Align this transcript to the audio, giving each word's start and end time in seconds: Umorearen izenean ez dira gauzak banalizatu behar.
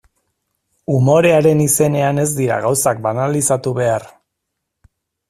Umorearen 0.93 1.61
izenean 1.65 2.21
ez 2.23 2.27
dira 2.39 2.57
gauzak 2.63 3.05
banalizatu 3.05 3.75
behar. 3.81 4.09